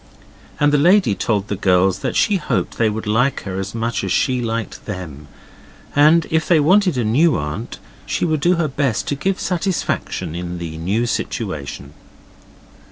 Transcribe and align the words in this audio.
And 0.59 0.73
the 0.73 0.79
lady 0.79 1.13
told 1.13 1.47
the 1.47 1.55
girls 1.55 1.99
that 1.99 2.15
she 2.15 2.37
hoped 2.37 2.79
they 2.79 2.89
would 2.89 3.05
like 3.05 3.41
her 3.43 3.59
as 3.59 3.75
much 3.75 4.03
as 4.03 4.11
she 4.11 4.41
liked 4.41 4.85
them, 4.87 5.27
and 5.95 6.25
if 6.31 6.47
they 6.47 6.59
wanted 6.59 6.97
a 6.97 7.03
new 7.03 7.37
aunt 7.37 7.77
she 8.07 8.25
would 8.25 8.39
do 8.39 8.55
her 8.55 8.67
best 8.67 9.07
to 9.09 9.15
give 9.15 9.39
satisfaction 9.39 10.33
in 10.33 10.57
the 10.57 10.75
new 10.79 11.05
situation. 11.05 11.93